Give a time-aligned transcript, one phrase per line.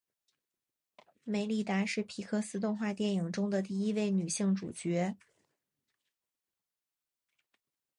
[1.23, 5.15] 梅莉达是皮克斯动画电影中的第一位女性主角。